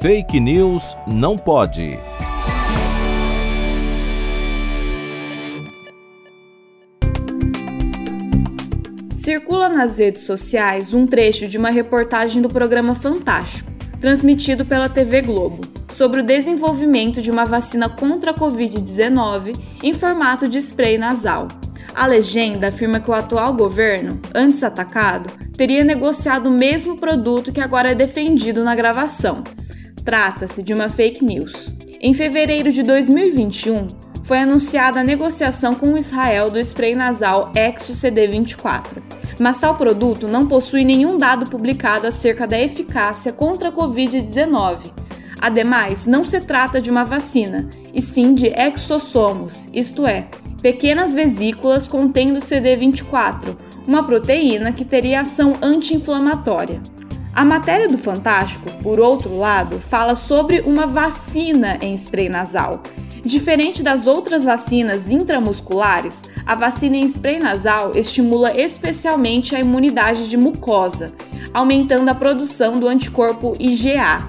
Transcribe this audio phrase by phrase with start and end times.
[0.00, 1.98] Fake News não pode.
[9.14, 13.70] Circula nas redes sociais um trecho de uma reportagem do programa Fantástico,
[14.00, 15.60] transmitido pela TV Globo,
[15.92, 21.46] sobre o desenvolvimento de uma vacina contra a Covid-19 em formato de spray nasal.
[21.94, 27.60] A legenda afirma que o atual governo, antes atacado, teria negociado o mesmo produto que
[27.60, 29.44] agora é defendido na gravação.
[30.10, 31.72] Trata-se de uma fake news.
[32.00, 33.86] Em fevereiro de 2021,
[34.24, 39.00] foi anunciada a negociação com Israel do spray nasal Exo CD24.
[39.38, 44.90] Mas tal produto não possui nenhum dado publicado acerca da eficácia contra a Covid-19.
[45.40, 50.26] Ademais, não se trata de uma vacina, e sim de exossomos, isto é,
[50.60, 56.80] pequenas vesículas contendo CD24, uma proteína que teria ação anti-inflamatória.
[57.34, 62.82] A matéria do Fantástico, por outro lado, fala sobre uma vacina em spray nasal.
[63.24, 70.36] Diferente das outras vacinas intramusculares, a vacina em spray nasal estimula especialmente a imunidade de
[70.36, 71.12] mucosa,
[71.52, 74.28] aumentando a produção do anticorpo IgA,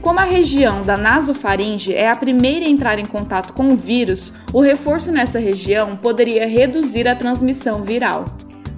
[0.00, 4.32] como a região da nasofaringe é a primeira a entrar em contato com o vírus,
[4.50, 8.24] o reforço nessa região poderia reduzir a transmissão viral.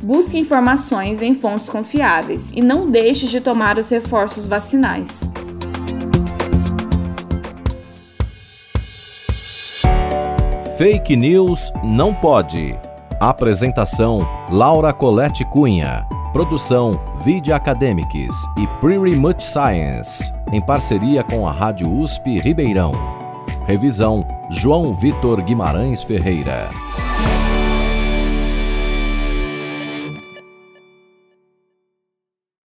[0.02, 5.30] Busque informações em fontes confiáveis e não deixe de tomar os reforços vacinais.
[10.76, 12.76] Fake News não pode.
[13.20, 16.04] Apresentação: Laura Colette Cunha.
[16.32, 22.92] Produção: Vide Academics e Pretty Much Science em parceria com a Rádio USP Ribeirão.
[23.66, 26.68] Revisão: João Vitor Guimarães Ferreira.